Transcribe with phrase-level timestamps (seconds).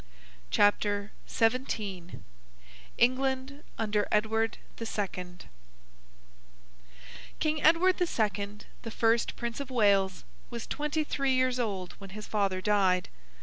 [0.49, 2.21] CHAPTER XVII
[2.97, 5.45] ENGLAND UNDER EDWARD THE SECOND
[7.39, 12.09] King Edward the Second, the first Prince of Wales, was twenty three years old when
[12.09, 13.09] his father died.